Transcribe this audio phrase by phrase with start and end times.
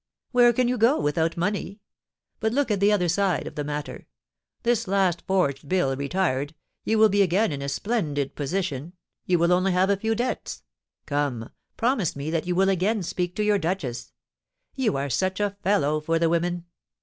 [0.31, 1.79] "Where can you go without money?
[2.39, 4.07] But look at the other side of the matter.
[4.63, 8.93] This last forged bill retired, you will be again in a splendid position;
[9.27, 10.63] you will only have a few debts.
[11.05, 14.11] Come, promise me that you will again speak to your duchess.
[14.73, 16.65] You are such a fellow for the women!